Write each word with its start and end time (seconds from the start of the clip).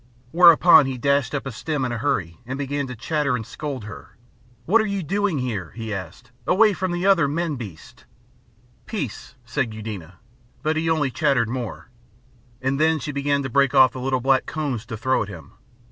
Whereupon 0.31 0.87
he 0.87 0.97
dashed 0.97 1.35
up 1.35 1.45
a 1.45 1.51
stem 1.51 1.85
in 1.85 1.91
a 1.91 1.99
hurry 1.99 2.39
and 2.47 2.57
began 2.57 2.87
to 2.87 2.95
chatter 2.95 3.35
and 3.35 3.45
scold 3.45 3.83
her. 3.83 4.17
"What 4.65 4.81
are 4.81 4.87
you 4.87 5.03
doing 5.03 5.37
here," 5.37 5.73
he 5.75 5.93
asked, 5.93 6.31
"away 6.47 6.73
from 6.73 6.91
the 6.91 7.05
other 7.05 7.27
men 7.27 7.55
beasts?" 7.55 8.05
"Peace," 8.87 9.35
said 9.45 9.75
Eudena, 9.75 10.15
but 10.63 10.75
he 10.75 10.89
only 10.89 11.11
chattered 11.11 11.49
more, 11.49 11.91
and 12.63 12.79
then 12.79 12.97
she 12.97 13.11
began 13.11 13.43
to 13.43 13.49
break 13.51 13.75
off 13.75 13.91
the 13.91 14.01
little 14.01 14.21
black 14.21 14.47
cones 14.47 14.87
to 14.87 14.97
throw 14.97 15.21
at 15.21 15.29
him. 15.29 15.51